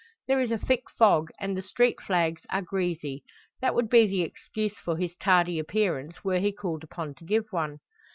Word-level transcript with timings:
There 0.27 0.39
is 0.39 0.49
a 0.49 0.57
thick 0.57 0.89
fog, 0.89 1.29
and 1.39 1.55
the 1.55 1.61
street 1.61 2.01
flags 2.01 2.41
are 2.49 2.63
"greasy." 2.63 3.23
That 3.59 3.75
would 3.75 3.87
be 3.87 4.07
the 4.07 4.23
excuse 4.23 4.73
for 4.73 4.97
his 4.97 5.15
tardy 5.15 5.59
appearance, 5.59 6.23
were 6.23 6.39
he 6.39 6.51
called 6.51 6.83
upon 6.83 7.13
to 7.13 7.23
give 7.23 7.45
one. 7.51 7.81